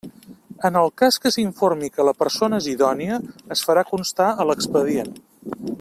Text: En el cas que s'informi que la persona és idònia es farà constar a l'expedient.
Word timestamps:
En 0.69 0.77
el 0.79 0.87
cas 1.01 1.19
que 1.25 1.31
s'informi 1.35 1.89
que 1.97 2.07
la 2.09 2.15
persona 2.23 2.61
és 2.65 2.69
idònia 2.73 3.21
es 3.57 3.63
farà 3.69 3.87
constar 3.93 4.31
a 4.45 4.49
l'expedient. 4.53 5.17